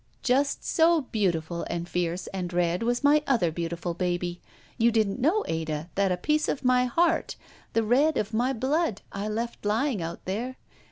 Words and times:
"Just 0.23 0.63
so 0.65 1.01
beautiful 1.01 1.61
and 1.69 1.87
fierce 1.87 2.25
and 2.33 2.51
red 2.51 2.81
was 2.81 3.03
my 3.03 3.21
other 3.27 3.51
beautiful 3.51 3.93
baby. 3.93 4.41
You 4.79 4.89
didn't 4.89 5.19
know, 5.19 5.45
Ada, 5.47 5.91
that 5.93 6.11
a 6.11 6.17
piece 6.17 6.49
of 6.49 6.65
my 6.65 6.85
heart, 6.85 7.35
the 7.73 7.83
red 7.83 8.17
of 8.17 8.33
my 8.33 8.51
blood, 8.51 9.03
I 9.11 9.27
left 9.27 9.63
lying 9.63 10.01
out 10.01 10.25
there. 10.25 10.57